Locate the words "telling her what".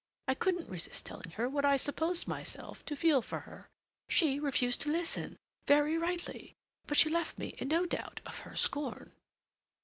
1.05-1.63